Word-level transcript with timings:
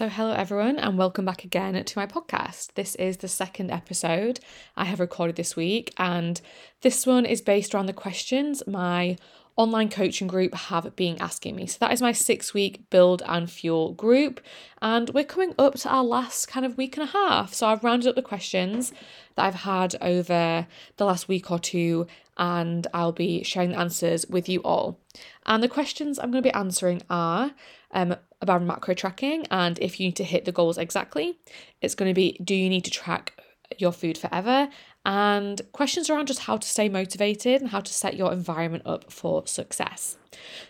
So, 0.00 0.08
hello 0.08 0.32
everyone, 0.32 0.78
and 0.78 0.96
welcome 0.96 1.26
back 1.26 1.44
again 1.44 1.84
to 1.84 1.98
my 1.98 2.06
podcast. 2.06 2.72
This 2.72 2.94
is 2.94 3.18
the 3.18 3.28
second 3.28 3.70
episode 3.70 4.40
I 4.74 4.86
have 4.86 4.98
recorded 4.98 5.36
this 5.36 5.56
week, 5.56 5.92
and 5.98 6.40
this 6.80 7.06
one 7.06 7.26
is 7.26 7.42
based 7.42 7.74
around 7.74 7.84
the 7.84 7.92
questions 7.92 8.62
my 8.66 9.18
online 9.56 9.90
coaching 9.90 10.26
group 10.26 10.54
have 10.54 10.96
been 10.96 11.20
asking 11.20 11.54
me. 11.54 11.66
So, 11.66 11.76
that 11.80 11.92
is 11.92 12.00
my 12.00 12.12
six 12.12 12.54
week 12.54 12.88
build 12.88 13.22
and 13.26 13.50
fuel 13.50 13.92
group, 13.92 14.40
and 14.80 15.10
we're 15.10 15.22
coming 15.22 15.54
up 15.58 15.74
to 15.74 15.90
our 15.90 16.02
last 16.02 16.46
kind 16.48 16.64
of 16.64 16.78
week 16.78 16.96
and 16.96 17.06
a 17.06 17.12
half. 17.12 17.52
So, 17.52 17.66
I've 17.66 17.84
rounded 17.84 18.08
up 18.08 18.16
the 18.16 18.22
questions 18.22 18.94
that 19.34 19.44
I've 19.44 19.54
had 19.54 19.96
over 20.00 20.66
the 20.96 21.04
last 21.04 21.28
week 21.28 21.50
or 21.50 21.58
two, 21.58 22.06
and 22.38 22.86
I'll 22.94 23.12
be 23.12 23.42
sharing 23.42 23.72
the 23.72 23.78
answers 23.78 24.24
with 24.30 24.48
you 24.48 24.62
all. 24.62 24.98
And 25.44 25.62
the 25.62 25.68
questions 25.68 26.18
I'm 26.18 26.30
going 26.30 26.42
to 26.42 26.48
be 26.48 26.54
answering 26.54 27.02
are 27.10 27.50
um, 27.92 28.16
about 28.40 28.62
macro 28.62 28.94
tracking 28.94 29.46
and 29.50 29.78
if 29.78 30.00
you 30.00 30.06
need 30.06 30.16
to 30.16 30.24
hit 30.24 30.44
the 30.44 30.52
goals 30.52 30.78
exactly. 30.78 31.38
It's 31.80 31.94
going 31.94 32.10
to 32.10 32.14
be 32.14 32.38
do 32.42 32.54
you 32.54 32.68
need 32.68 32.84
to 32.84 32.90
track 32.90 33.40
your 33.78 33.92
food 33.92 34.18
forever? 34.18 34.68
And 35.04 35.62
questions 35.72 36.10
around 36.10 36.26
just 36.26 36.40
how 36.40 36.58
to 36.58 36.68
stay 36.68 36.88
motivated 36.88 37.62
and 37.62 37.70
how 37.70 37.80
to 37.80 37.92
set 37.92 38.16
your 38.16 38.32
environment 38.32 38.82
up 38.84 39.10
for 39.10 39.46
success. 39.46 40.18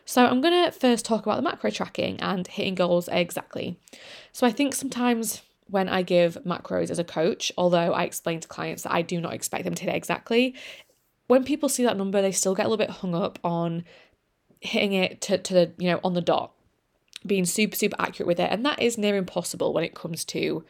So, 0.04 0.24
I'm 0.24 0.40
going 0.40 0.64
to 0.64 0.70
first 0.70 1.04
talk 1.04 1.26
about 1.26 1.36
the 1.36 1.42
macro 1.42 1.70
tracking 1.70 2.20
and 2.20 2.46
hitting 2.46 2.76
goals 2.76 3.08
exactly. 3.10 3.78
So, 4.32 4.46
I 4.46 4.52
think 4.52 4.74
sometimes 4.74 5.42
when 5.68 5.88
I 5.88 6.02
give 6.02 6.36
macros 6.44 6.90
as 6.90 6.98
a 6.98 7.04
coach, 7.04 7.50
although 7.58 7.92
I 7.92 8.04
explain 8.04 8.40
to 8.40 8.48
clients 8.48 8.84
that 8.84 8.92
I 8.92 9.02
do 9.02 9.20
not 9.20 9.34
expect 9.34 9.64
them 9.64 9.74
to 9.74 9.84
hit 9.84 9.94
it 9.94 9.96
exactly, 9.96 10.54
when 11.26 11.44
people 11.44 11.68
see 11.68 11.84
that 11.84 11.96
number, 11.96 12.22
they 12.22 12.32
still 12.32 12.54
get 12.54 12.66
a 12.66 12.68
little 12.68 12.84
bit 12.84 12.90
hung 12.90 13.14
up 13.14 13.38
on 13.42 13.84
hitting 14.60 14.92
it 14.92 15.20
to, 15.22 15.38
to 15.38 15.54
the, 15.54 15.72
you 15.78 15.90
know, 15.90 16.00
on 16.04 16.14
the 16.14 16.20
dot 16.20 16.52
being 17.26 17.44
super, 17.44 17.76
super 17.76 17.96
accurate 17.98 18.26
with 18.26 18.40
it. 18.40 18.50
And 18.50 18.64
that 18.64 18.80
is 18.80 18.98
near 18.98 19.16
impossible 19.16 19.72
when 19.72 19.84
it 19.84 19.94
comes 19.94 20.24
to 20.26 20.64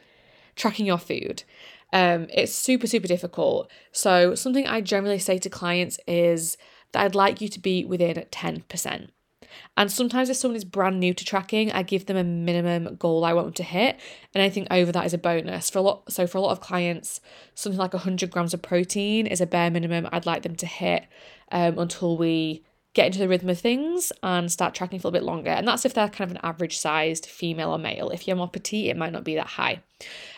tracking 0.56 0.86
your 0.86 0.98
food. 0.98 1.45
Um, 1.92 2.26
it's 2.32 2.52
super, 2.52 2.87
super 2.87 3.09
difficult. 3.09 3.70
So, 3.93 4.34
something 4.34 4.66
I 4.66 4.80
generally 4.80 5.18
say 5.18 5.38
to 5.38 5.51
clients 5.51 5.98
is 6.06 6.56
that 6.93 7.04
I'd 7.04 7.15
like 7.15 7.40
you 7.40 7.48
to 7.48 7.60
be 7.60 7.84
within 7.84 8.15
10%. 8.15 9.09
And 9.76 9.90
sometimes 9.90 10.28
if 10.28 10.37
someone 10.37 10.56
is 10.56 10.65
brand 10.65 11.01
new 11.01 11.15
to 11.15 11.24
tracking, 11.24 11.73
I 11.73 11.82
give 11.82 12.06
them 12.06 12.16
a 12.16 12.24
minimum 12.24 12.96
goal 12.96 13.24
I 13.24 13.32
want 13.32 13.46
them 13.48 13.54
to 13.54 13.62
hit, 13.62 13.98
and 14.34 14.43
anything 14.43 14.66
over 14.71 14.93
that 14.93 15.06
is 15.06 15.15
a 15.15 15.18
bonus. 15.18 15.71
For 15.71 15.78
a 15.78 15.82
lot, 15.82 16.12
so 16.12 16.26
for 16.26 16.38
a 16.38 16.40
lot 16.40 16.52
of 16.52 16.60
clients, 16.60 17.21
something 17.54 17.78
like 17.78 17.93
100 17.93 18.30
grams 18.30 18.54
of 18.54 18.62
protein 18.62 19.26
is 19.26 19.40
a 19.40 19.46
bare 19.46 19.71
minimum 19.71 20.09
I'd 20.12 20.26
like 20.26 20.43
them 20.43 20.56
to 20.56 20.66
hit 20.66 21.06
um, 21.51 21.78
until 21.78 22.16
we 22.16 22.65
get 22.93 23.07
into 23.07 23.19
the 23.19 23.29
rhythm 23.29 23.49
of 23.49 23.59
things 23.59 24.13
and 24.23 24.51
start 24.51 24.74
tracking 24.74 24.99
for 24.99 25.09
a 25.09 25.13
bit 25.13 25.23
longer. 25.23 25.51
And 25.51 25.66
that's 25.66 25.85
if 25.85 25.95
they're 25.95 26.09
kind 26.09 26.30
of 26.30 26.37
an 26.37 26.41
average 26.43 26.77
sized 26.77 27.27
female 27.27 27.71
or 27.71 27.79
male. 27.79 28.10
If 28.10 28.27
you're 28.27 28.37
more 28.37 28.49
petite, 28.49 28.88
it 28.88 28.96
might 28.96 29.13
not 29.13 29.24
be 29.24 29.37
that 29.37 29.46
high. 29.46 29.83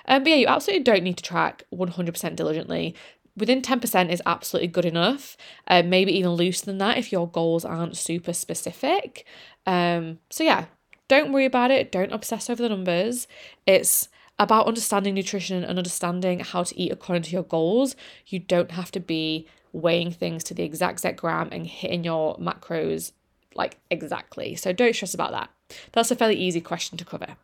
Um, 0.07 0.23
but 0.23 0.31
yeah, 0.31 0.37
you 0.37 0.47
absolutely 0.47 0.85
don't 0.85 1.03
need 1.03 1.17
to 1.17 1.23
track 1.23 1.65
100% 1.73 2.37
diligently. 2.37 2.95
Within 3.37 3.63
10% 3.63 4.11
is 4.11 4.21
absolutely 4.27 4.69
good 4.69 4.85
enough. 4.85 5.39
Uh, 5.67 5.83
maybe 5.83 6.13
even 6.13 6.33
looser 6.33 6.67
than 6.67 6.79
that 6.79 6.99
if 6.99 7.11
your 7.11 7.29
goals 7.29 7.65
aren't 7.65 7.97
super 7.97 8.35
specific. 8.35 9.25
Um, 9.65 10.19
so 10.29 10.45
yeah, 10.45 10.67
don't 11.09 11.33
worry 11.33 11.47
about 11.47 11.71
it. 11.71 11.91
Don't 11.91 12.13
obsess 12.13 12.51
over 12.51 12.63
the 12.63 12.69
numbers. 12.69 13.27
It's 13.67 14.09
about 14.39 14.67
understanding 14.67 15.15
nutrition 15.15 15.65
and 15.65 15.79
understanding 15.79 16.41
how 16.41 16.65
to 16.65 16.79
eat 16.79 16.93
according 16.93 17.23
to 17.23 17.31
your 17.31 17.45
goals. 17.45 17.97
You 18.27 18.41
don't 18.41 18.73
have 18.73 18.91
to 18.93 19.01
be 19.01 19.47
weighing 19.73 20.11
things 20.11 20.45
to 20.45 20.55
the 20.55 20.63
exact 20.63 21.01
set 21.01 21.17
gram 21.17 21.49
and 21.51 21.67
hitting 21.67 22.05
your 22.05 22.37
macros 22.37 23.13
like 23.55 23.79
exactly. 23.91 24.55
So 24.55 24.73
don't 24.73 24.95
stress 24.95 25.15
about 25.15 25.33
that. 25.33 25.51
That's 25.93 26.11
a 26.11 26.17
fairly 26.17 26.37
easy 26.37 26.61
question 26.61 26.99
to 26.99 27.05
cover. 27.05 27.37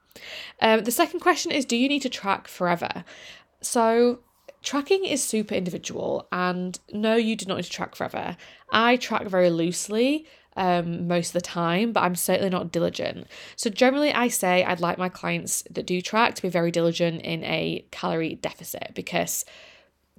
Um, 0.60 0.84
the 0.84 0.90
second 0.90 1.20
question 1.20 1.52
is 1.52 1.64
Do 1.64 1.76
you 1.76 1.88
need 1.88 2.02
to 2.02 2.08
track 2.08 2.48
forever? 2.48 3.04
So 3.60 4.20
tracking 4.62 5.04
is 5.04 5.22
super 5.22 5.54
individual, 5.54 6.28
and 6.32 6.78
no, 6.92 7.16
you 7.16 7.36
do 7.36 7.46
not 7.46 7.56
need 7.56 7.64
to 7.64 7.70
track 7.70 7.94
forever. 7.94 8.36
I 8.72 8.96
track 8.96 9.26
very 9.26 9.50
loosely. 9.50 10.26
Um, 10.56 11.06
most 11.06 11.28
of 11.28 11.32
the 11.34 11.40
time, 11.40 11.92
but 11.92 12.00
I'm 12.00 12.16
certainly 12.16 12.50
not 12.50 12.72
diligent. 12.72 13.28
So, 13.54 13.70
generally, 13.70 14.12
I 14.12 14.26
say 14.26 14.64
I'd 14.64 14.80
like 14.80 14.98
my 14.98 15.08
clients 15.08 15.62
that 15.70 15.86
do 15.86 16.00
track 16.00 16.34
to 16.34 16.42
be 16.42 16.48
very 16.48 16.72
diligent 16.72 17.22
in 17.22 17.44
a 17.44 17.86
calorie 17.92 18.34
deficit 18.34 18.90
because 18.92 19.44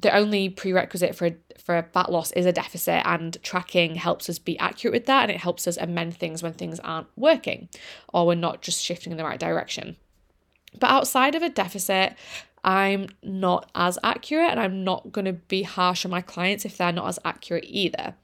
the 0.01 0.15
only 0.15 0.49
prerequisite 0.49 1.15
for 1.15 1.27
a, 1.27 1.35
for 1.57 1.77
a 1.77 1.83
fat 1.83 2.11
loss 2.11 2.31
is 2.31 2.45
a 2.45 2.53
deficit 2.53 3.01
and 3.05 3.37
tracking 3.43 3.95
helps 3.95 4.29
us 4.29 4.39
be 4.39 4.57
accurate 4.59 4.93
with 4.93 5.05
that 5.07 5.23
and 5.23 5.31
it 5.31 5.37
helps 5.37 5.67
us 5.67 5.77
amend 5.77 6.15
things 6.15 6.41
when 6.41 6.53
things 6.53 6.79
aren't 6.81 7.07
working 7.15 7.69
or 8.13 8.25
we're 8.25 8.35
not 8.35 8.61
just 8.61 8.83
shifting 8.83 9.11
in 9.11 9.17
the 9.17 9.23
right 9.23 9.39
direction. 9.39 9.97
But 10.79 10.91
outside 10.91 11.35
of 11.35 11.41
a 11.41 11.49
deficit 11.49 12.15
I'm 12.63 13.07
not 13.23 13.69
as 13.75 13.97
accurate 14.03 14.51
and 14.51 14.59
I'm 14.59 14.83
not 14.83 15.11
going 15.11 15.25
to 15.25 15.33
be 15.33 15.63
harsh 15.63 16.05
on 16.05 16.11
my 16.11 16.21
clients 16.21 16.65
if 16.65 16.77
they're 16.77 16.91
not 16.91 17.07
as 17.07 17.19
accurate 17.23 17.65
either. 17.67 18.15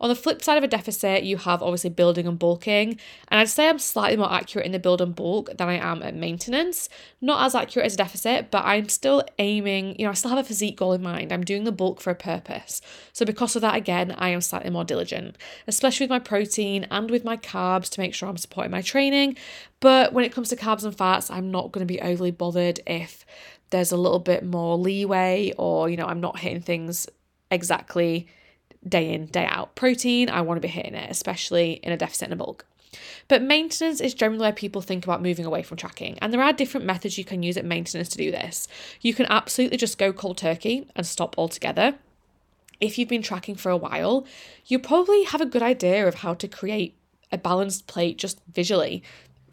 On 0.00 0.08
the 0.08 0.14
flip 0.14 0.42
side 0.42 0.58
of 0.58 0.64
a 0.64 0.68
deficit, 0.68 1.22
you 1.22 1.38
have 1.38 1.62
obviously 1.62 1.90
building 1.90 2.26
and 2.26 2.38
bulking. 2.38 2.98
And 3.28 3.40
I'd 3.40 3.48
say 3.48 3.68
I'm 3.68 3.78
slightly 3.78 4.16
more 4.16 4.30
accurate 4.30 4.66
in 4.66 4.72
the 4.72 4.78
build 4.78 5.00
and 5.00 5.14
bulk 5.14 5.56
than 5.56 5.68
I 5.68 5.78
am 5.78 6.02
at 6.02 6.14
maintenance. 6.14 6.88
Not 7.20 7.44
as 7.44 7.54
accurate 7.54 7.86
as 7.86 7.94
a 7.94 7.98
deficit, 7.98 8.50
but 8.50 8.64
I'm 8.64 8.88
still 8.88 9.22
aiming, 9.38 9.98
you 9.98 10.04
know, 10.04 10.10
I 10.10 10.14
still 10.14 10.30
have 10.30 10.38
a 10.38 10.44
physique 10.44 10.76
goal 10.76 10.92
in 10.92 11.02
mind. 11.02 11.32
I'm 11.32 11.44
doing 11.44 11.64
the 11.64 11.72
bulk 11.72 12.00
for 12.00 12.10
a 12.10 12.14
purpose. 12.14 12.82
So 13.12 13.24
because 13.24 13.56
of 13.56 13.62
that, 13.62 13.76
again, 13.76 14.14
I 14.18 14.28
am 14.28 14.42
slightly 14.42 14.70
more 14.70 14.84
diligent, 14.84 15.36
especially 15.66 16.04
with 16.04 16.10
my 16.10 16.18
protein 16.18 16.86
and 16.90 17.10
with 17.10 17.24
my 17.24 17.36
carbs 17.36 17.88
to 17.90 18.00
make 18.00 18.14
sure 18.14 18.28
I'm 18.28 18.36
supporting 18.36 18.72
my 18.72 18.82
training. 18.82 19.36
But 19.80 20.12
when 20.12 20.24
it 20.24 20.32
comes 20.32 20.48
to 20.50 20.56
carbs 20.56 20.84
and 20.84 20.96
fats, 20.96 21.30
I'm 21.30 21.50
not 21.50 21.72
going 21.72 21.86
to 21.86 21.92
be 21.92 22.00
overly 22.00 22.30
bothered 22.30 22.80
if 22.86 23.24
there's 23.70 23.92
a 23.92 23.96
little 23.96 24.18
bit 24.18 24.44
more 24.44 24.76
leeway 24.76 25.52
or, 25.56 25.88
you 25.88 25.96
know, 25.96 26.06
I'm 26.06 26.20
not 26.20 26.38
hitting 26.38 26.60
things 26.60 27.08
exactly 27.50 28.26
day 28.86 29.12
in, 29.12 29.26
day 29.26 29.46
out. 29.46 29.74
Protein, 29.74 30.30
I 30.30 30.40
want 30.42 30.58
to 30.58 30.66
be 30.66 30.68
hitting 30.68 30.94
it, 30.94 31.10
especially 31.10 31.72
in 31.82 31.92
a 31.92 31.96
deficit 31.96 32.26
and 32.26 32.32
a 32.34 32.36
bulk. 32.36 32.64
But 33.28 33.42
maintenance 33.42 34.00
is 34.00 34.14
generally 34.14 34.42
where 34.42 34.52
people 34.52 34.80
think 34.80 35.04
about 35.04 35.22
moving 35.22 35.44
away 35.44 35.62
from 35.62 35.76
tracking. 35.76 36.18
And 36.20 36.32
there 36.32 36.42
are 36.42 36.52
different 36.52 36.86
methods 36.86 37.18
you 37.18 37.24
can 37.24 37.42
use 37.42 37.56
at 37.56 37.64
maintenance 37.64 38.08
to 38.10 38.18
do 38.18 38.30
this. 38.30 38.68
You 39.00 39.14
can 39.14 39.26
absolutely 39.26 39.76
just 39.76 39.98
go 39.98 40.12
cold 40.12 40.38
turkey 40.38 40.86
and 40.94 41.06
stop 41.06 41.36
altogether. 41.36 41.96
If 42.80 42.98
you've 42.98 43.08
been 43.08 43.22
tracking 43.22 43.56
for 43.56 43.70
a 43.70 43.76
while, 43.76 44.26
you 44.66 44.78
probably 44.78 45.24
have 45.24 45.40
a 45.40 45.46
good 45.46 45.62
idea 45.62 46.06
of 46.06 46.16
how 46.16 46.34
to 46.34 46.46
create 46.46 46.96
a 47.32 47.38
balanced 47.38 47.86
plate 47.86 48.18
just 48.18 48.40
visually 48.52 49.02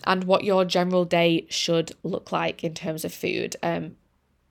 and 0.05 0.25
what 0.25 0.43
your 0.43 0.65
general 0.65 1.05
day 1.05 1.47
should 1.49 1.93
look 2.03 2.31
like 2.31 2.63
in 2.63 2.73
terms 2.73 3.05
of 3.05 3.13
food. 3.13 3.55
Um, 3.63 3.95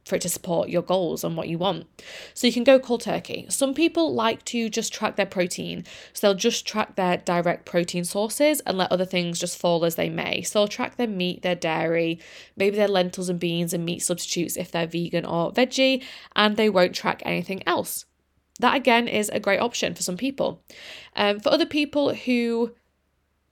for 0.04 0.16
it 0.16 0.22
to 0.22 0.28
support 0.28 0.68
your 0.68 0.82
goals 0.82 1.22
and 1.22 1.36
what 1.36 1.48
you 1.48 1.58
want. 1.58 1.86
So 2.34 2.46
you 2.46 2.52
can 2.52 2.64
go 2.64 2.78
cold 2.78 3.02
turkey. 3.02 3.46
Some 3.48 3.72
people 3.72 4.12
like 4.14 4.44
to 4.46 4.68
just 4.68 4.92
track 4.92 5.16
their 5.16 5.26
protein. 5.26 5.84
So 6.12 6.26
they'll 6.26 6.36
just 6.36 6.66
track 6.66 6.96
their 6.96 7.18
direct 7.18 7.66
protein 7.66 8.04
sources 8.04 8.60
and 8.60 8.76
let 8.76 8.90
other 8.90 9.04
things 9.04 9.38
just 9.38 9.58
fall 9.58 9.84
as 9.84 9.94
they 9.94 10.08
may. 10.08 10.42
So 10.42 10.58
they'll 10.58 10.68
track 10.68 10.96
their 10.96 11.06
meat, 11.06 11.42
their 11.42 11.54
dairy, 11.54 12.18
maybe 12.56 12.76
their 12.76 12.88
lentils 12.88 13.28
and 13.28 13.38
beans 13.38 13.72
and 13.72 13.84
meat 13.84 14.00
substitutes 14.00 14.56
if 14.56 14.70
they're 14.72 14.86
vegan 14.86 15.24
or 15.24 15.52
veggie, 15.52 16.02
and 16.34 16.56
they 16.56 16.68
won't 16.68 16.94
track 16.94 17.22
anything 17.24 17.62
else. 17.66 18.04
That 18.60 18.76
again 18.76 19.08
is 19.08 19.28
a 19.28 19.40
great 19.40 19.60
option 19.60 19.94
for 19.94 20.02
some 20.02 20.16
people. 20.16 20.62
Um, 21.16 21.40
for 21.40 21.50
other 21.50 21.66
people 21.66 22.14
who 22.14 22.74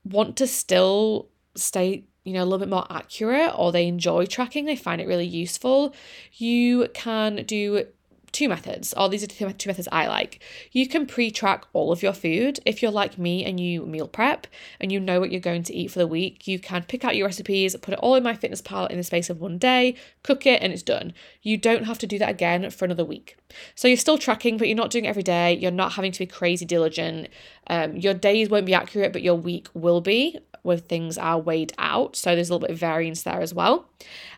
want 0.04 0.36
to 0.36 0.46
still 0.46 1.28
stay 1.54 2.04
you 2.24 2.32
know, 2.32 2.42
a 2.42 2.44
little 2.44 2.58
bit 2.58 2.68
more 2.68 2.86
accurate 2.90 3.52
or 3.56 3.72
they 3.72 3.86
enjoy 3.86 4.26
tracking, 4.26 4.64
they 4.64 4.76
find 4.76 5.00
it 5.00 5.06
really 5.06 5.26
useful, 5.26 5.94
you 6.32 6.88
can 6.94 7.44
do 7.46 7.86
two 8.32 8.48
methods, 8.48 8.94
or 8.96 9.08
these 9.08 9.22
are 9.22 9.26
two, 9.26 9.46
methods 9.46 9.88
I 9.90 10.06
like. 10.06 10.42
You 10.72 10.88
can 10.88 11.06
pre 11.06 11.30
track 11.30 11.64
all 11.72 11.92
of 11.92 12.02
your 12.02 12.12
food. 12.12 12.60
If 12.64 12.82
you're 12.82 12.90
like 12.90 13.18
me 13.18 13.44
and 13.44 13.58
you 13.58 13.84
meal 13.86 14.08
prep 14.08 14.46
and 14.80 14.90
you 14.90 15.00
know 15.00 15.20
what 15.20 15.30
you're 15.30 15.40
going 15.40 15.62
to 15.64 15.74
eat 15.74 15.90
for 15.90 15.98
the 15.98 16.06
week, 16.06 16.46
you 16.46 16.58
can 16.58 16.82
pick 16.84 17.04
out 17.04 17.16
your 17.16 17.26
recipes, 17.26 17.76
put 17.76 17.94
it 17.94 18.00
all 18.00 18.14
in 18.14 18.24
MyFitnessPal 18.24 18.90
in 18.90 18.96
the 18.96 19.02
space 19.02 19.30
of 19.30 19.40
one 19.40 19.58
day, 19.58 19.94
cook 20.22 20.46
it, 20.46 20.62
and 20.62 20.72
it's 20.72 20.82
done. 20.82 21.12
You 21.42 21.56
don't 21.56 21.84
have 21.84 21.98
to 21.98 22.06
do 22.06 22.18
that 22.18 22.30
again 22.30 22.70
for 22.70 22.84
another 22.84 23.04
week. 23.04 23.36
So 23.74 23.88
you're 23.88 23.96
still 23.96 24.18
tracking, 24.18 24.56
but 24.56 24.68
you're 24.68 24.76
not 24.76 24.90
doing 24.90 25.04
it 25.04 25.08
every 25.08 25.22
day. 25.22 25.56
You're 25.56 25.70
not 25.70 25.92
having 25.92 26.12
to 26.12 26.18
be 26.18 26.26
crazy 26.26 26.64
diligent. 26.64 27.28
Um, 27.66 27.96
your 27.96 28.14
days 28.14 28.48
won't 28.48 28.66
be 28.66 28.74
accurate, 28.74 29.12
but 29.12 29.22
your 29.22 29.34
week 29.34 29.68
will 29.74 30.00
be 30.00 30.38
where 30.62 30.76
things 30.76 31.16
are 31.18 31.38
weighed 31.38 31.72
out. 31.78 32.16
So 32.16 32.34
there's 32.34 32.50
a 32.50 32.54
little 32.54 32.66
bit 32.66 32.72
of 32.72 32.78
variance 32.78 33.22
there 33.22 33.40
as 33.40 33.54
well. 33.54 33.88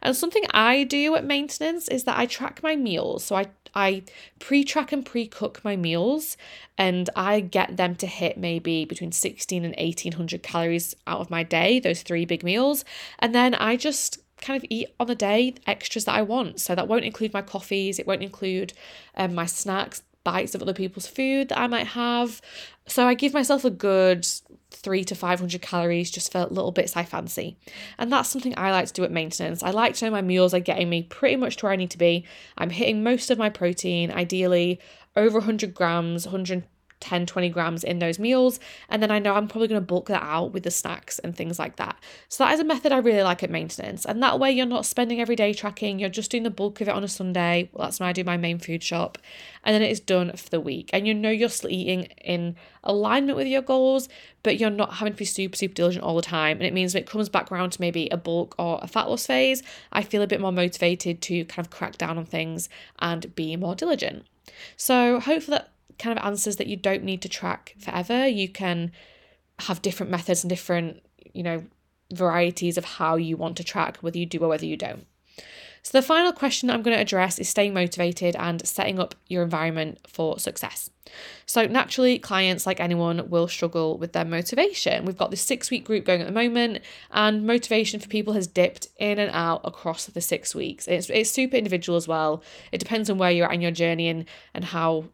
And 0.01 0.17
something 0.17 0.45
I 0.53 0.85
do 0.85 1.15
at 1.17 1.25
maintenance 1.25 1.89
is 1.89 2.05
that 2.05 2.19
I 2.19 2.27
track 2.27 2.63
my 2.63 2.77
meals. 2.77 3.25
So 3.25 3.37
I 3.37 3.47
I 3.75 4.03
pre-track 4.39 4.93
and 4.93 5.05
pre-cook 5.05 5.65
my 5.65 5.77
meals 5.77 6.37
and 6.77 7.09
I 7.17 7.41
get 7.41 7.77
them 7.77 7.95
to 7.97 8.07
hit 8.07 8.37
maybe 8.37 8.85
between 8.85 9.13
16 9.13 9.65
and 9.65 9.75
1800 9.77 10.43
calories 10.43 10.95
out 11.07 11.21
of 11.21 11.31
my 11.31 11.43
day, 11.43 11.81
those 11.81 12.03
three 12.03 12.25
big 12.25 12.43
meals. 12.43 12.85
And 13.19 13.35
then 13.35 13.55
I 13.55 13.77
just 13.77 14.19
kind 14.41 14.63
of 14.63 14.69
eat 14.69 14.89
on 15.01 15.07
the 15.07 15.15
day 15.15 15.55
extras 15.67 16.05
that 16.05 16.15
I 16.15 16.23
want. 16.23 16.61
So 16.61 16.75
that 16.75 16.89
won't 16.89 17.05
include 17.05 17.33
my 17.33 17.43
coffees, 17.43 17.99
it 17.99 18.07
won't 18.07 18.23
include 18.23 18.73
um, 19.17 19.35
my 19.35 19.47
snacks, 19.47 20.03
bites 20.25 20.55
of 20.55 20.63
other 20.63 20.75
people's 20.75 21.07
food 21.07 21.49
that 21.49 21.59
I 21.59 21.67
might 21.67 21.89
have. 21.89 22.41
So 22.87 23.07
I 23.07 23.15
give 23.15 23.33
myself 23.33 23.65
a 23.65 23.71
good 23.71 24.27
three 24.73 25.05
to 25.05 25.15
500 25.15 25.63
calories 25.63 26.11
just 26.11 26.33
for 26.33 26.47
little 26.47 26.73
bits 26.73 26.97
I 26.97 27.05
fancy. 27.05 27.57
And 27.99 28.13
that's 28.13 28.29
something 28.29 28.55
I 28.57 28.73
like 28.73 28.87
to 28.87 28.93
do 28.93 29.05
at 29.05 29.11
maintenance. 29.11 29.63
I 29.63 29.71
like 29.71 29.95
to 29.95 30.05
know 30.05 30.11
my 30.11 30.23
meals 30.23 30.55
are 30.55 30.61
getting 30.61 30.89
me 30.89 31.03
pretty 31.03 31.37
much 31.37 31.57
to 31.57 31.67
where 31.67 31.73
I 31.73 31.77
need 31.77 31.91
to 31.91 31.99
be. 31.99 32.25
I'm 32.59 32.71
hitting 32.71 33.03
most 33.03 33.31
of 33.31 33.39
my 33.39 33.51
protein, 33.51 34.11
ideally 34.11 34.81
over 35.17 35.39
100 35.39 35.75
grams, 35.75 36.27
100 36.27 36.65
10, 37.03 37.27
20 37.27 37.49
grams 37.51 37.85
in 37.85 37.99
those 37.99 38.19
meals. 38.19 38.61
And 38.89 39.03
then 39.03 39.11
I 39.11 39.19
know 39.19 39.35
I'm 39.35 39.49
probably 39.49 39.69
going 39.69 39.81
to 39.81 39.87
bulk 39.87 40.07
that 40.07 40.23
out 40.23 40.53
with 40.53 40.63
the 40.63 40.71
snacks 40.71 41.19
and 41.19 41.37
things 41.37 41.59
like 41.59 41.77
that. 41.77 41.97
So 42.29 42.45
that 42.45 42.55
is 42.55 42.61
a 42.61 42.65
method 42.65 42.93
I 42.93 42.99
really 42.99 43.23
like 43.23 43.43
at 43.43 43.51
maintenance. 43.51 44.07
And 44.07 44.23
that 44.23 44.39
way 44.39 44.53
you're 44.53 44.65
not 44.65 44.87
spending 44.87 45.21
every 45.21 45.37
day 45.37 45.53
tracking, 45.53 45.99
you're 45.99 46.09
just 46.09 46.31
doing 46.31 46.45
the 46.45 46.51
bulk 46.51 46.81
of 46.81 46.89
it 46.89 46.95
on 46.95 47.05
a 47.05 47.09
Sunday. 47.09 47.69
Well, 47.73 47.87
that's 47.87 48.01
when 48.01 48.09
I 48.09 48.13
do 48.13 48.25
my 48.25 48.37
main 48.37 48.59
food 48.59 48.83
shop. 48.83 49.19
And 49.65 49.75
then 49.75 49.83
it 49.83 49.91
is 49.91 50.01
done 50.01 50.35
for 50.37 50.49
the 50.49 50.61
week. 50.61 50.91
And 50.93 51.07
you 51.07 51.15
know 51.15 51.31
you're 51.31 51.49
still 51.49 51.71
eating 51.71 52.05
in 52.25 52.57
alignment 52.85 53.37
with 53.37 53.49
your 53.49 53.63
goals, 53.63 54.09
but 54.43 54.59
you're 54.59 54.71
not 54.71 54.95
having 54.95 55.13
to 55.13 55.19
be 55.19 55.25
super, 55.25 55.57
super 55.57 55.75
diligent 55.75 56.05
all 56.05 56.17
the 56.17 56.23
time. 56.23 56.57
And 56.59 56.67
it 56.67 56.73
means 56.73 56.95
when 56.95 57.03
it 57.03 57.09
comes 57.09 57.29
back 57.29 57.51
around 57.51 57.71
to 57.71 57.81
maybe 57.81 58.09
a 58.11 58.17
bulk 58.17 58.55
or 58.59 58.79
a 58.81 58.87
fat 58.87 59.09
loss 59.09 59.27
phase, 59.27 59.63
I 59.93 60.03
feel 60.03 60.23
a 60.23 60.27
bit 60.27 60.41
more 60.41 60.53
motivated 60.53 61.21
to 61.23 61.45
kind 61.47 61.67
of 61.67 61.71
crack 61.71 61.99
down 61.99 62.17
on 62.17 62.25
things 62.25 62.69
and 63.01 63.35
be 63.35 63.57
more 63.57 63.75
diligent. 63.75 64.25
So 64.77 65.21
hopefully 65.21 65.59
that 65.59 65.72
kind 65.99 66.19
of 66.19 66.25
answers 66.25 66.57
that 66.57 66.67
you 66.67 66.77
don't 66.77 67.05
need 67.05 67.23
to 67.23 67.29
track 67.29 67.75
forever. 67.79 68.27
You 68.27 68.49
can 68.49 68.93
have 69.61 69.83
different 69.83 70.11
methods 70.11 70.43
and 70.43 70.49
different, 70.49 71.03
you 71.33 71.43
know, 71.43 71.65
varieties 72.13 72.77
of 72.77 72.85
how 72.85 73.17
you 73.17 73.37
want 73.37 73.57
to 73.57 73.65
track, 73.65 73.99
whether 73.99 74.19
you 74.19 74.27
do 74.27 74.39
or 74.41 74.49
whether 74.49 74.67
you 74.67 74.77
don't. 74.77 75.07
So, 75.85 75.99
the 75.99 76.03
final 76.03 76.33
question 76.33 76.71
I'm 76.71 76.83
going 76.83 76.97
to 76.97 77.03
address 77.03 77.41
is 77.41 77.49
staying 77.49 77.75
motivated 77.75 78.37
and 78.37 78.65
setting 78.67 79.01
up 79.01 79.17
your 79.27 79.43
environment 79.43 79.99
for 80.07 80.39
success. 80.39 80.91
So, 81.45 81.67
naturally, 81.67 82.21
clients, 82.21 82.67
like 82.67 82.79
anyone, 82.79 83.29
will 83.29 83.49
struggle 83.49 83.99
with 83.99 84.13
their 84.13 84.25
motivation. 84.25 85.05
We've 85.05 85.17
got 85.17 85.33
this 85.33 85.43
six 85.43 85.73
week 85.73 85.85
group 85.85 86.05
going 86.05 86.21
at 86.21 86.27
the 86.29 86.33
moment, 86.33 86.83
and 87.11 87.45
motivation 87.45 87.99
for 87.99 88.07
people 88.07 88.35
has 88.35 88.47
dipped 88.47 88.87
in 88.99 89.19
and 89.19 89.33
out 89.35 89.63
across 89.65 90.07
the 90.07 90.21
six 90.21 90.55
weeks. 90.55 90.87
It's, 90.87 91.11
it's 91.11 91.31
super 91.31 91.57
individual 91.57 91.97
as 91.97 92.07
well. 92.07 92.45
It 92.71 92.79
depends 92.79 93.11
on 93.11 93.19
where 93.19 93.33
you're 93.33 93.49
at 93.49 93.55
in 93.55 93.61
your 93.61 93.73
journey 93.73 94.09
and, 94.09 94.27
and 94.55 94.65
how 94.65 95.07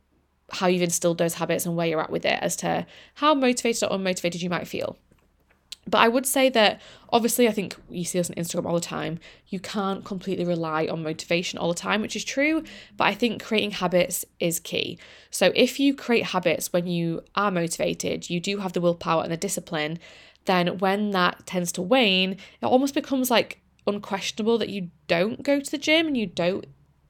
how 0.50 0.67
you've 0.67 0.83
instilled 0.83 1.19
those 1.19 1.35
habits 1.35 1.67
and 1.67 1.77
where 1.77 1.87
you're 1.87 2.00
at 2.00 2.11
with 2.11 2.25
it 2.25 2.39
as 2.41 2.56
to 2.56 2.87
how 3.15 3.35
motivated 3.35 3.85
or 3.85 3.99
unmotivated 3.99 4.43
you 4.43 4.50
might 4.50 4.69
feel. 4.69 4.97
But 5.89 5.99
I 5.99 6.09
would 6.09 6.27
say 6.27 6.50
that 6.50 6.81
obviously, 7.11 7.49
I 7.49 7.53
think 7.53 7.75
you 7.89 8.05
see 8.05 8.19
this 8.19 8.29
on 8.29 8.37
Instagram 8.37 8.67
all 8.67 8.75
the 8.75 8.81
time. 8.81 9.19
You 9.49 9.59
can't 9.59 10.05
completely 10.05 10.45
rely 10.45 10.87
on 10.87 11.03
motivation 11.03 11.59
all 11.59 11.69
the 11.69 11.75
time, 11.75 12.03
which 12.03 12.15
is 12.15 12.25
true. 12.25 12.62
But 12.97 13.05
I 13.05 13.15
think 13.15 13.43
creating 13.43 13.73
habits 13.73 14.25
is 14.39 14.61
key. 14.61 14.99
So 15.31 15.50
if 15.55 15.81
you 15.81 15.95
create 15.95 16.27
habits 16.27 16.73
when 16.73 16.87
you 16.87 17.23
are 17.35 17.51
motivated, 17.51 18.29
you 18.29 18.39
do 18.39 18.59
have 18.59 18.75
the 18.75 18.83
willpower 18.83 19.23
and 19.23 19.33
the 19.33 19.39
discipline, 19.39 19.99
then 20.44 20.79
when 20.79 21.11
that 21.12 21.47
tends 21.47 21.73
to 21.73 21.83
wane, 21.83 22.33
it 22.33 22.67
almost 22.67 22.94
becomes 22.94 23.31
like 23.31 23.61
unquestionable 23.87 24.59
that 24.59 24.69
you 24.69 24.91
don't 25.06 25.43
go 25.43 25.59
to 25.59 25.71
the 25.71 25.79
gym 25.79 26.06
and 26.06 26.17
you 26.17 26.27
don't 26.27 26.67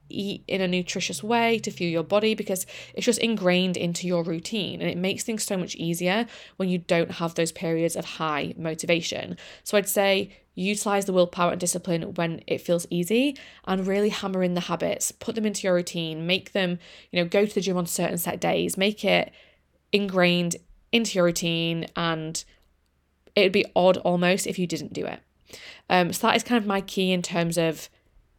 eat 0.09 0.43
in 0.47 0.61
a 0.61 0.67
nutritious 0.67 1.23
way 1.23 1.59
to 1.59 1.71
fuel 1.71 1.91
your 1.91 2.03
body 2.03 2.35
because 2.35 2.65
it's 2.93 3.05
just 3.05 3.19
ingrained 3.19 3.77
into 3.77 4.07
your 4.07 4.23
routine 4.23 4.81
and 4.81 4.89
it 4.89 4.97
makes 4.97 5.23
things 5.23 5.43
so 5.43 5.57
much 5.57 5.75
easier 5.75 6.25
when 6.57 6.69
you 6.69 6.77
don't 6.79 7.11
have 7.11 7.35
those 7.35 7.51
periods 7.51 7.95
of 7.95 8.05
high 8.05 8.53
motivation. 8.57 9.37
So 9.63 9.77
I'd 9.77 9.89
say 9.89 10.31
utilize 10.55 11.05
the 11.05 11.13
willpower 11.13 11.51
and 11.51 11.59
discipline 11.59 12.13
when 12.15 12.41
it 12.45 12.59
feels 12.59 12.85
easy 12.89 13.37
and 13.65 13.87
really 13.87 14.09
hammer 14.09 14.43
in 14.43 14.55
the 14.55 14.61
habits, 14.61 15.11
put 15.11 15.35
them 15.35 15.45
into 15.45 15.65
your 15.65 15.75
routine, 15.75 16.27
make 16.27 16.51
them, 16.51 16.79
you 17.11 17.21
know, 17.21 17.27
go 17.27 17.45
to 17.45 17.55
the 17.55 17.61
gym 17.61 17.77
on 17.77 17.85
certain 17.85 18.17
set 18.17 18.41
days, 18.41 18.77
make 18.77 19.05
it 19.05 19.31
ingrained 19.93 20.57
into 20.91 21.15
your 21.15 21.25
routine 21.25 21.87
and 21.95 22.43
it'd 23.35 23.51
be 23.51 23.65
odd 23.75 23.97
almost 23.97 24.47
if 24.47 24.59
you 24.59 24.67
didn't 24.67 24.93
do 24.93 25.05
it. 25.05 25.19
Um, 25.89 26.13
so 26.13 26.27
that 26.27 26.35
is 26.35 26.43
kind 26.43 26.61
of 26.61 26.67
my 26.67 26.81
key 26.81 27.11
in 27.11 27.21
terms 27.21 27.57
of 27.57 27.89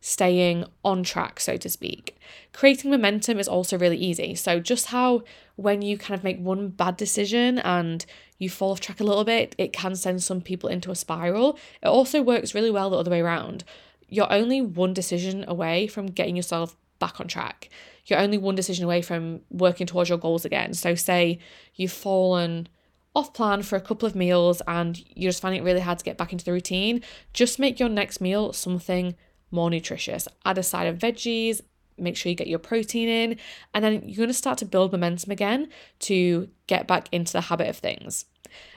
staying 0.01 0.65
on 0.85 1.03
track, 1.03 1.41
so 1.41 1.57
to 1.57 1.69
speak. 1.69 2.17
Creating 2.53 2.91
momentum 2.91 3.39
is 3.39 3.49
also 3.49 3.79
really 3.79 3.97
easy. 3.97 4.35
So, 4.35 4.61
just 4.61 4.87
how 4.87 5.23
when 5.57 5.83
you 5.83 5.99
kind 5.99 6.17
of 6.17 6.25
make 6.25 6.39
one 6.41 6.69
bad 6.69 6.97
decision 6.97 7.59
and 7.59 8.05
you 8.39 8.49
fall 8.49 8.73
off 8.73 8.81
track 8.81 9.01
a 9.01 9.05
little 9.05 9.25
bit, 9.25 9.55
it 9.59 9.73
can 9.73 9.95
send 9.95 10.23
some 10.23 10.41
people 10.41 10.69
into 10.69 10.91
a 10.91 10.95
spiral. 10.95 11.59
It 11.83 11.89
also 11.89 12.23
works 12.23 12.55
really 12.55 12.71
well 12.71 12.91
the 12.91 12.97
other 12.97 13.11
way 13.11 13.21
around. 13.21 13.65
You're 14.09 14.33
only 14.33 14.61
one 14.63 14.95
decision 14.95 15.45
away 15.47 15.87
from 15.87 16.07
getting 16.07 16.35
yourself 16.35 16.77
back 16.99 17.21
on 17.21 17.29
track. 17.29 17.69
You're 18.07 18.19
only 18.19 18.39
one 18.39 18.55
decision 18.55 18.85
away 18.85 19.03
from 19.03 19.41
working 19.51 19.87
towards 19.87 20.09
your 20.09 20.19
goals 20.19 20.45
again. 20.45 20.73
So, 20.75 20.95
say 20.95 21.39
you've 21.75 21.93
fallen 21.93 22.69
off 23.15 23.35
plan 23.35 23.61
for 23.63 23.77
a 23.77 23.81
couple 23.81 24.07
of 24.07 24.15
meals 24.15 24.63
and 24.69 25.03
you're 25.17 25.31
just 25.31 25.43
finding 25.43 25.61
it 25.61 25.65
really 25.65 25.81
hard 25.81 25.99
to 25.99 26.05
get 26.05 26.17
back 26.17 26.33
into 26.33 26.45
the 26.45 26.53
routine, 26.53 27.03
just 27.33 27.59
make 27.59 27.81
your 27.81 27.89
next 27.89 28.21
meal 28.21 28.53
something 28.53 29.17
more 29.51 29.71
nutritious. 29.71 30.29
Add 30.45 30.59
a 30.59 30.63
side 30.63 30.87
of 30.87 30.99
veggies, 30.99 31.61
make 31.99 32.17
sure 32.17 32.31
you 32.31 32.37
get 32.37 32.47
your 32.47 32.59
protein 32.59 33.09
in, 33.09 33.39
and 33.75 33.85
then 33.85 34.03
you're 34.07 34.17
going 34.17 34.29
to 34.29 34.35
start 34.35 34.59
to 34.59 34.65
build 34.65 34.93
momentum 34.93 35.31
again 35.31 35.69
to 36.01 36.49
get 36.67 36.87
back 36.87 37.09
into 37.13 37.33
the 37.33 37.43
habit 37.43 37.69
of 37.69 37.77
things. 37.77 38.27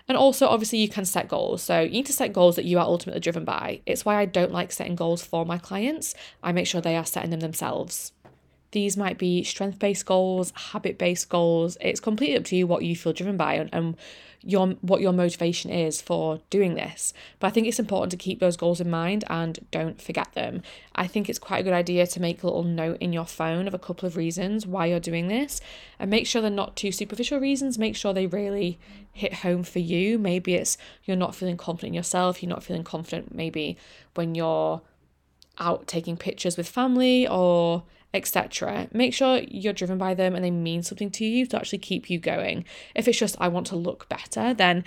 And 0.07 0.17
also, 0.17 0.47
obviously, 0.47 0.79
you 0.79 0.89
can 0.89 1.05
set 1.05 1.29
goals. 1.29 1.63
So, 1.63 1.79
you 1.79 1.89
need 1.89 2.05
to 2.07 2.13
set 2.13 2.33
goals 2.33 2.57
that 2.57 2.65
you 2.65 2.77
are 2.77 2.85
ultimately 2.85 3.21
driven 3.21 3.45
by. 3.45 3.81
It's 3.85 4.05
why 4.05 4.17
I 4.17 4.25
don't 4.25 4.51
like 4.51 4.71
setting 4.71 4.95
goals 4.95 5.23
for 5.23 5.45
my 5.45 5.57
clients. 5.57 6.13
I 6.43 6.51
make 6.51 6.67
sure 6.67 6.81
they 6.81 6.97
are 6.97 7.05
setting 7.05 7.31
them 7.31 7.39
themselves. 7.39 8.11
These 8.73 8.97
might 8.97 9.19
be 9.19 9.43
strength 9.43 9.77
based 9.77 10.07
goals, 10.07 10.51
habit 10.55 10.97
based 10.97 11.29
goals. 11.29 11.77
It's 11.79 11.99
completely 11.99 12.35
up 12.37 12.43
to 12.45 12.55
you 12.55 12.65
what 12.65 12.83
you 12.83 12.95
feel 12.95 13.13
driven 13.13 13.37
by 13.37 13.53
and, 13.53 13.69
and 13.71 13.95
your 14.41 14.69
what 14.81 14.99
your 14.99 15.13
motivation 15.13 15.69
is 15.69 16.01
for 16.01 16.39
doing 16.49 16.73
this. 16.73 17.13
But 17.39 17.47
I 17.47 17.49
think 17.51 17.67
it's 17.67 17.77
important 17.77 18.09
to 18.11 18.17
keep 18.17 18.39
those 18.39 18.57
goals 18.57 18.81
in 18.81 18.89
mind 18.89 19.25
and 19.29 19.59
don't 19.69 20.01
forget 20.01 20.33
them. 20.33 20.63
I 20.95 21.05
think 21.05 21.29
it's 21.29 21.37
quite 21.37 21.59
a 21.59 21.63
good 21.63 21.73
idea 21.73 22.07
to 22.07 22.19
make 22.19 22.41
a 22.41 22.47
little 22.47 22.63
note 22.63 22.97
in 22.99 23.13
your 23.13 23.25
phone 23.25 23.67
of 23.67 23.75
a 23.75 23.79
couple 23.79 24.07
of 24.07 24.17
reasons 24.17 24.65
why 24.65 24.87
you're 24.87 24.99
doing 24.99 25.27
this 25.27 25.61
and 25.99 26.09
make 26.09 26.25
sure 26.25 26.41
they're 26.41 26.49
not 26.49 26.75
too 26.75 26.91
superficial 26.91 27.39
reasons. 27.39 27.77
Make 27.77 27.95
sure 27.95 28.11
they 28.11 28.25
really 28.25 28.79
hit 29.11 29.35
home 29.35 29.61
for 29.61 29.79
you. 29.79 30.17
Maybe 30.17 30.55
it's 30.55 30.79
you're 31.03 31.15
not 31.15 31.35
feeling 31.35 31.57
confident 31.57 31.89
in 31.89 31.93
yourself, 31.93 32.41
you're 32.41 32.49
not 32.49 32.63
feeling 32.63 32.83
confident 32.83 33.35
maybe 33.35 33.77
when 34.15 34.33
you're 34.33 34.81
out 35.59 35.85
taking 35.85 36.17
pictures 36.17 36.57
with 36.57 36.67
family 36.67 37.27
or 37.27 37.83
etc. 38.13 38.87
Make 38.93 39.13
sure 39.13 39.41
you're 39.47 39.73
driven 39.73 39.97
by 39.97 40.13
them 40.13 40.35
and 40.35 40.43
they 40.43 40.51
mean 40.51 40.83
something 40.83 41.11
to 41.11 41.25
you 41.25 41.45
to 41.47 41.57
actually 41.57 41.79
keep 41.79 42.09
you 42.09 42.19
going. 42.19 42.65
If 42.95 43.07
it's 43.07 43.17
just, 43.17 43.35
I 43.39 43.47
want 43.47 43.67
to 43.67 43.75
look 43.75 44.07
better, 44.09 44.53
then 44.53 44.83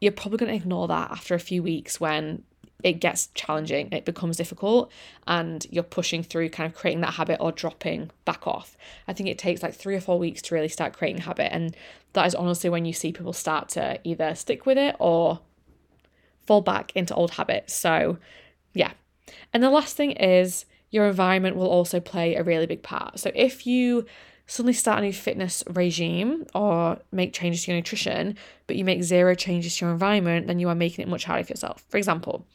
you're 0.00 0.12
probably 0.12 0.38
going 0.38 0.50
to 0.50 0.56
ignore 0.56 0.88
that 0.88 1.10
after 1.10 1.34
a 1.34 1.40
few 1.40 1.62
weeks 1.62 1.98
when 1.98 2.42
it 2.84 3.00
gets 3.00 3.28
challenging, 3.28 3.88
it 3.90 4.04
becomes 4.04 4.36
difficult, 4.36 4.92
and 5.26 5.66
you're 5.70 5.82
pushing 5.82 6.22
through 6.22 6.50
kind 6.50 6.70
of 6.70 6.76
creating 6.76 7.00
that 7.00 7.14
habit 7.14 7.38
or 7.40 7.50
dropping 7.50 8.10
back 8.24 8.46
off. 8.46 8.76
I 9.08 9.12
think 9.12 9.28
it 9.28 9.38
takes 9.38 9.62
like 9.62 9.74
three 9.74 9.96
or 9.96 10.00
four 10.00 10.18
weeks 10.18 10.42
to 10.42 10.54
really 10.54 10.68
start 10.68 10.92
creating 10.92 11.22
habit, 11.22 11.52
and 11.52 11.74
that 12.12 12.26
is 12.26 12.34
honestly 12.34 12.68
when 12.68 12.84
you 12.84 12.92
see 12.92 13.12
people 13.12 13.32
start 13.32 13.70
to 13.70 13.98
either 14.04 14.34
stick 14.34 14.66
with 14.66 14.76
it 14.76 14.94
or 14.98 15.40
fall 16.46 16.60
back 16.60 16.92
into 16.94 17.14
old 17.14 17.32
habits. 17.32 17.74
So, 17.74 18.18
yeah. 18.74 18.92
And 19.52 19.62
the 19.62 19.70
last 19.70 19.96
thing 19.96 20.12
is 20.12 20.66
your 20.90 21.06
environment 21.06 21.56
will 21.56 21.68
also 21.68 22.00
play 22.00 22.34
a 22.34 22.42
really 22.42 22.66
big 22.66 22.82
part. 22.82 23.18
So 23.18 23.30
if 23.34 23.66
you 23.66 24.06
suddenly 24.48 24.72
start 24.72 25.00
a 25.00 25.02
new 25.02 25.12
fitness 25.12 25.64
regime 25.68 26.46
or 26.54 26.98
make 27.10 27.32
changes 27.32 27.64
to 27.64 27.72
your 27.72 27.78
nutrition, 27.78 28.36
but 28.68 28.76
you 28.76 28.84
make 28.84 29.02
zero 29.02 29.34
changes 29.34 29.76
to 29.76 29.84
your 29.84 29.92
environment, 29.92 30.46
then 30.46 30.60
you 30.60 30.68
are 30.68 30.74
making 30.74 31.02
it 31.02 31.08
much 31.08 31.24
harder 31.24 31.42
for 31.42 31.52
yourself. 31.52 31.84
For 31.88 31.96
example, 31.96 32.46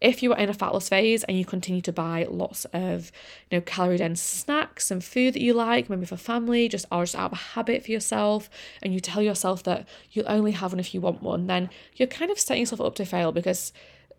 if 0.00 0.22
you 0.22 0.32
are 0.32 0.38
in 0.38 0.50
a 0.50 0.54
fat 0.54 0.72
loss 0.72 0.88
phase 0.88 1.22
and 1.24 1.38
you 1.38 1.44
continue 1.44 1.80
to 1.82 1.92
buy 1.92 2.26
lots 2.28 2.64
of 2.66 3.12
you 3.50 3.58
know 3.58 3.62
calorie 3.62 3.96
dense 3.96 4.20
snacks 4.20 4.90
and 4.90 5.02
food 5.02 5.34
that 5.34 5.40
you 5.40 5.54
like, 5.54 5.88
maybe 5.88 6.04
for 6.04 6.16
family, 6.16 6.68
just 6.68 6.86
or 6.90 7.04
just 7.04 7.14
out 7.14 7.32
of 7.32 7.38
a 7.38 7.42
habit 7.54 7.84
for 7.84 7.92
yourself, 7.92 8.50
and 8.82 8.92
you 8.92 8.98
tell 8.98 9.22
yourself 9.22 9.62
that 9.62 9.88
you'll 10.10 10.28
only 10.28 10.52
have 10.52 10.72
one 10.72 10.80
if 10.80 10.92
you 10.94 11.00
want 11.00 11.22
one, 11.22 11.46
then 11.46 11.70
you're 11.94 12.08
kind 12.08 12.30
of 12.30 12.40
setting 12.40 12.62
yourself 12.62 12.80
up 12.80 12.96
to 12.96 13.04
fail 13.04 13.30
because 13.30 13.72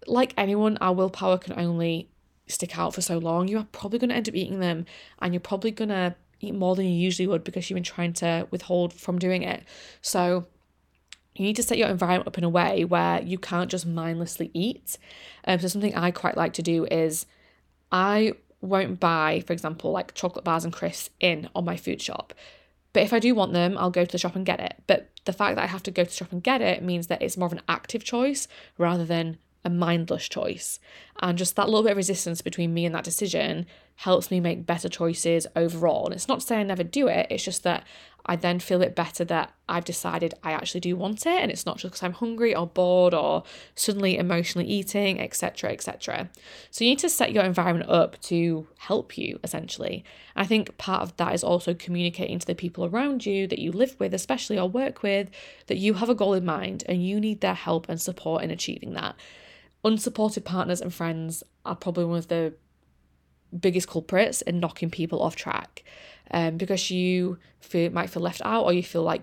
like 0.06 0.34
anyone, 0.38 0.78
our 0.78 0.94
willpower 0.94 1.38
can 1.38 1.60
only 1.60 2.10
stick 2.48 2.78
out 2.78 2.94
for 2.94 3.02
so 3.02 3.18
long, 3.18 3.48
you 3.48 3.58
are 3.58 3.68
probably 3.72 4.00
going 4.00 4.10
to 4.10 4.16
end 4.16 4.30
up 4.30 4.36
eating 4.36 4.60
them 4.60 4.86
and 5.20 5.34
you're 5.34 5.42
probably 5.42 5.72
going 5.72 5.90
to 5.90 6.16
eat 6.40 6.56
more 6.56 6.76
than 6.76 6.86
you 6.86 6.92
usually 6.92 7.28
would 7.28 7.44
because 7.44 7.70
you've 7.70 7.76
been 7.76 7.84
trying 7.84 8.14
to 8.14 8.48
withhold 8.52 8.94
from 8.94 9.20
doing 9.20 9.44
it. 9.44 9.64
So 10.02 10.46
you 11.36 11.46
need 11.46 11.56
to 11.56 11.64
set 11.64 11.78
your 11.78 11.90
environment 11.90 12.28
up 12.28 12.38
in 12.38 12.44
a 12.44 12.50
way 12.50 12.84
where 12.84 13.22
you 13.22 13.38
can't 13.38 13.70
just 13.70 13.86
mindlessly 13.86 14.50
eat. 14.54 14.98
Um, 15.46 15.60
so 15.60 15.68
something 15.68 15.96
I 15.96 16.12
quite 16.12 16.38
like 16.38 16.54
to 16.54 16.62
do 16.62 16.86
is 16.86 17.26
I 17.92 18.34
won't 18.62 19.00
buy, 19.00 19.44
for 19.46 19.54
example, 19.54 19.92
like 19.92 20.14
chocolate 20.14 20.44
bars 20.44 20.64
and 20.64 20.74
crisps 20.74 21.12
in 21.20 21.50
on 21.56 21.66
my 21.66 21.78
food 21.78 22.02
shop. 22.02 22.34
But 22.94 23.04
if 23.04 23.14
I 23.14 23.20
do 23.20 23.36
want 23.36 23.54
them, 23.54 23.78
I'll 23.78 23.92
go 23.92 24.06
to 24.06 24.12
the 24.12 24.18
shop 24.18 24.36
and 24.36 24.46
get 24.46 24.60
it. 24.60 24.82
But 24.88 25.12
the 25.26 25.34
fact 25.34 25.56
that 25.56 25.64
I 25.64 25.68
have 25.68 25.84
to 25.84 25.92
go 25.92 26.04
to 26.04 26.10
the 26.10 26.16
shop 26.16 26.32
and 26.32 26.42
get 26.42 26.62
it 26.62 26.82
means 26.82 27.08
that 27.08 27.22
it's 27.22 27.38
more 27.38 27.46
of 27.46 27.54
an 27.54 27.62
active 27.68 28.04
choice 28.04 28.48
rather 28.78 29.06
than 29.06 29.38
a 29.64 29.70
mindless 29.70 30.28
choice. 30.28 30.80
And 31.22 31.38
just 31.38 31.56
that 31.56 31.68
little 31.68 31.84
bit 31.84 31.92
of 31.92 31.98
resistance 31.98 32.42
between 32.42 32.74
me 32.74 32.86
and 32.86 32.96
that 32.96 33.04
decision 33.04 33.66
helps 33.98 34.30
me 34.30 34.40
make 34.40 34.66
better 34.66 34.88
choices 34.88 35.48
overall. 35.56 36.06
And 36.06 36.14
it's 36.14 36.28
not 36.28 36.42
to 36.42 36.46
say 36.46 36.58
I 36.60 36.64
never 36.64 36.84
do 36.84 37.08
it, 37.08 37.28
it's 37.32 37.44
just 37.44 37.64
that 37.64 37.84
I 38.28 38.36
then 38.36 38.60
feel 38.60 38.82
it 38.84 38.96
better 38.96 39.24
that 39.26 39.54
I've 39.68 39.86
decided 39.86 40.36
I 40.44 40.52
actually 40.52 40.82
do 40.82 40.96
want 40.96 41.26
it 41.26 41.42
and 41.42 41.50
it's 41.50 41.66
not 41.66 41.78
just 41.78 41.94
because 41.94 42.04
I'm 42.04 42.14
hungry 42.14 42.54
or 42.54 42.68
bored 42.68 43.14
or 43.14 43.44
suddenly 43.74 44.18
emotionally 44.18 44.68
eating, 44.68 45.20
etc. 45.20 45.72
etc. 45.72 46.30
So 46.70 46.84
you 46.84 46.92
need 46.92 47.00
to 47.00 47.10
set 47.10 47.32
your 47.32 47.44
environment 47.44 47.90
up 47.90 48.22
to 48.24 48.68
help 48.78 49.18
you 49.18 49.40
essentially. 49.44 50.04
I 50.36 50.46
think 50.46 50.78
part 50.78 51.02
of 51.02 51.16
that 51.18 51.34
is 51.34 51.44
also 51.44 51.74
communicating 51.74 52.38
to 52.38 52.46
the 52.46 52.54
people 52.54 52.86
around 52.86 53.26
you 53.26 53.48
that 53.48 53.60
you 53.60 53.72
live 53.72 53.96
with, 53.98 54.14
especially 54.14 54.60
or 54.60 54.70
work 54.70 55.02
with, 55.02 55.32
that 55.68 55.78
you 55.78 55.96
have 55.96 56.10
a 56.10 56.16
goal 56.16 56.34
in 56.34 56.46
mind 56.46 56.84
and 56.88 57.04
you 57.04 57.20
need 57.20 57.42
their 57.42 57.56
help 57.56 57.88
and 57.90 58.00
support 58.00 58.44
in 58.44 58.52
achieving 58.52 58.94
that. 58.94 59.16
Unsupported 59.84 60.44
partners 60.44 60.82
and 60.82 60.94
friends 60.94 61.44
are 61.66 61.76
probably 61.76 62.06
one 62.06 62.18
of 62.18 62.28
the 62.28 62.54
biggest 63.58 63.88
culprits 63.88 64.42
in 64.42 64.60
knocking 64.60 64.90
people 64.90 65.22
off 65.22 65.36
track 65.36 65.84
um, 66.32 66.58
because 66.58 66.92
you 66.92 67.38
feel 67.60 67.92
might 67.92 68.10
feel 68.10 68.24
left 68.24 68.42
out 68.44 68.64
or 68.64 68.74
you 68.74 68.84
feel 68.84 69.04
like 69.04 69.22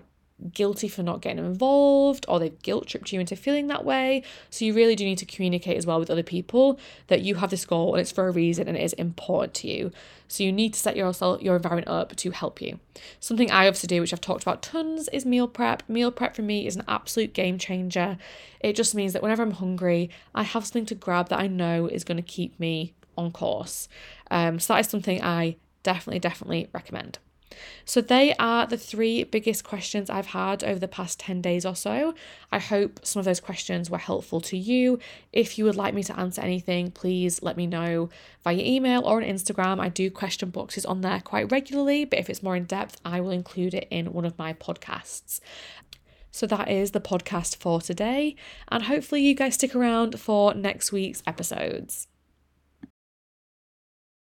guilty 0.51 0.89
for 0.89 1.01
not 1.01 1.21
getting 1.21 1.43
involved 1.43 2.25
or 2.27 2.39
they've 2.39 2.61
guilt 2.61 2.87
tripped 2.87 3.11
you 3.13 3.19
into 3.19 3.35
feeling 3.35 3.67
that 3.67 3.85
way. 3.85 4.21
So 4.49 4.65
you 4.65 4.73
really 4.73 4.95
do 4.95 5.05
need 5.05 5.17
to 5.19 5.25
communicate 5.25 5.77
as 5.77 5.85
well 5.85 5.99
with 5.99 6.09
other 6.09 6.23
people 6.23 6.77
that 7.07 7.21
you 7.21 7.35
have 7.35 7.51
this 7.51 7.65
goal 7.65 7.93
and 7.93 8.01
it's 8.01 8.11
for 8.11 8.27
a 8.27 8.31
reason 8.31 8.67
and 8.67 8.75
it 8.75 8.83
is 8.83 8.93
important 8.93 9.53
to 9.55 9.69
you. 9.69 9.91
So 10.27 10.43
you 10.43 10.51
need 10.51 10.73
to 10.73 10.79
set 10.79 10.97
yourself 10.97 11.41
your 11.41 11.55
environment 11.55 11.87
up 11.87 12.15
to 12.17 12.31
help 12.31 12.61
you. 12.61 12.79
Something 13.19 13.49
I 13.49 13.67
obviously 13.67 13.87
do, 13.87 14.01
which 14.01 14.11
I've 14.11 14.21
talked 14.21 14.43
about 14.43 14.61
tons, 14.61 15.07
is 15.09 15.25
meal 15.25 15.47
prep. 15.47 15.83
Meal 15.87 16.11
prep 16.11 16.35
for 16.35 16.41
me 16.41 16.67
is 16.67 16.75
an 16.75 16.83
absolute 16.87 17.33
game 17.33 17.57
changer. 17.57 18.17
It 18.59 18.75
just 18.75 18.93
means 18.93 19.13
that 19.13 19.23
whenever 19.23 19.43
I'm 19.43 19.51
hungry, 19.51 20.09
I 20.33 20.43
have 20.43 20.65
something 20.65 20.85
to 20.87 20.95
grab 20.95 21.29
that 21.29 21.39
I 21.39 21.47
know 21.47 21.85
is 21.87 22.03
going 22.03 22.17
to 22.17 22.23
keep 22.23 22.59
me 22.59 22.93
on 23.17 23.31
course. 23.31 23.87
Um, 24.31 24.59
so 24.59 24.73
that 24.73 24.79
is 24.81 24.87
something 24.87 25.23
I 25.23 25.57
definitely, 25.83 26.19
definitely 26.19 26.69
recommend. 26.73 27.19
So, 27.85 28.01
they 28.01 28.33
are 28.35 28.65
the 28.65 28.77
three 28.77 29.23
biggest 29.23 29.63
questions 29.63 30.09
I've 30.09 30.27
had 30.27 30.63
over 30.63 30.79
the 30.79 30.87
past 30.87 31.19
10 31.19 31.41
days 31.41 31.65
or 31.65 31.75
so. 31.75 32.13
I 32.51 32.59
hope 32.59 33.05
some 33.05 33.19
of 33.19 33.25
those 33.25 33.39
questions 33.39 33.89
were 33.89 33.97
helpful 33.97 34.41
to 34.41 34.57
you. 34.57 34.99
If 35.31 35.57
you 35.57 35.65
would 35.65 35.75
like 35.75 35.93
me 35.93 36.03
to 36.03 36.19
answer 36.19 36.41
anything, 36.41 36.91
please 36.91 37.41
let 37.41 37.57
me 37.57 37.67
know 37.67 38.09
via 38.43 38.57
email 38.57 39.03
or 39.03 39.21
on 39.21 39.27
Instagram. 39.27 39.79
I 39.79 39.89
do 39.89 40.09
question 40.09 40.49
boxes 40.49 40.85
on 40.85 41.01
there 41.01 41.21
quite 41.21 41.51
regularly, 41.51 42.05
but 42.05 42.19
if 42.19 42.29
it's 42.29 42.43
more 42.43 42.55
in 42.55 42.65
depth, 42.65 42.99
I 43.05 43.21
will 43.21 43.31
include 43.31 43.73
it 43.73 43.87
in 43.89 44.13
one 44.13 44.25
of 44.25 44.37
my 44.37 44.53
podcasts. 44.53 45.39
So, 46.31 46.45
that 46.47 46.69
is 46.69 46.91
the 46.91 46.99
podcast 46.99 47.57
for 47.57 47.79
today, 47.79 48.35
and 48.67 48.83
hopefully, 48.83 49.21
you 49.21 49.35
guys 49.35 49.53
stick 49.53 49.73
around 49.75 50.19
for 50.19 50.53
next 50.53 50.91
week's 50.91 51.23
episodes. 51.25 52.07